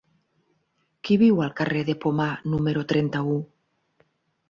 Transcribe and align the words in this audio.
Qui 1.09 1.17
viu 1.25 1.45
al 1.45 1.53
carrer 1.61 1.85
de 1.91 1.97
Pomar 2.07 2.31
número 2.57 2.87
trenta-u? 2.93 3.41